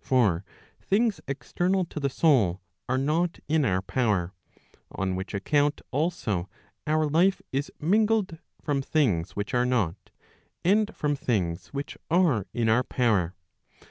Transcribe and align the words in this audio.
For 0.00 0.46
things 0.80 1.20
external 1.28 1.84
to 1.84 2.00
the 2.00 2.08
soul 2.08 2.62
are 2.88 2.96
not 2.96 3.38
in 3.48 3.66
our 3.66 3.82
power; 3.82 4.32
on 4.90 5.14
which 5.14 5.34
account 5.34 5.82
also 5.90 6.48
our 6.86 7.06
life 7.06 7.42
is 7.52 7.70
mingled 7.78 8.38
from 8.62 8.80
things 8.80 9.32
which 9.32 9.52
are 9.52 9.66
not, 9.66 10.08
and 10.64 10.96
from 10.96 11.16
things 11.16 11.66
which 11.74 11.98
are 12.10 12.46
in 12.54 12.70
our 12.70 12.82
power. 12.82 13.34